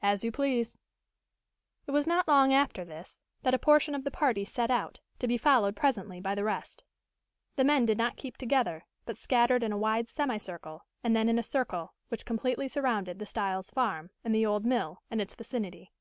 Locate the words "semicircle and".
10.08-11.14